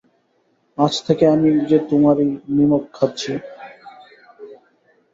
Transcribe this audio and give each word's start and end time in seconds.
আজ 0.77 0.93
থেকে 1.07 1.23
আমি 1.27 1.49
যে 1.69 1.77
তোমারই 1.89 2.27
নিমক 2.55 2.83
খাচ্ছি। 2.93 3.31